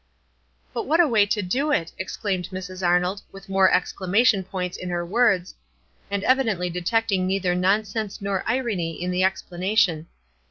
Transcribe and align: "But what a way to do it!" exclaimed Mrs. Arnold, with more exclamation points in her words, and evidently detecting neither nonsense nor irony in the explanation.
"But 0.73 0.87
what 0.87 0.99
a 0.99 1.07
way 1.07 1.27
to 1.27 1.43
do 1.43 1.71
it!" 1.71 1.91
exclaimed 1.99 2.49
Mrs. 2.49 2.83
Arnold, 2.83 3.21
with 3.31 3.47
more 3.49 3.71
exclamation 3.71 4.43
points 4.43 4.75
in 4.75 4.89
her 4.89 5.05
words, 5.05 5.53
and 6.09 6.23
evidently 6.23 6.71
detecting 6.71 7.27
neither 7.27 7.53
nonsense 7.53 8.19
nor 8.19 8.43
irony 8.47 8.99
in 8.99 9.11
the 9.11 9.23
explanation. 9.23 10.07